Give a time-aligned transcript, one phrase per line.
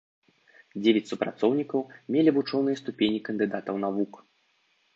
[0.81, 1.85] Дзевяць супрацоўнікаў
[2.17, 4.13] мелі вучоныя ступені кандыдатаў навук.